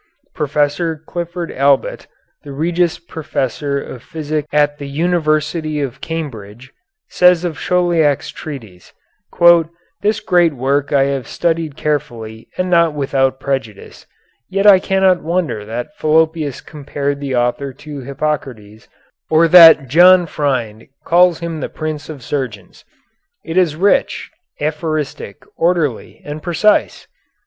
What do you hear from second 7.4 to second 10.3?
of Chauliac's treatise: "This